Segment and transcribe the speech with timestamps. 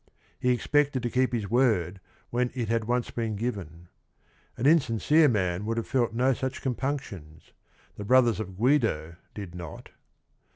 [0.39, 1.99] He expected to keep his word
[2.31, 3.87] when it had once been given.
[4.57, 7.51] An insincere man would have felt no such compunctions,
[7.97, 9.89] the brothers of Guido did not.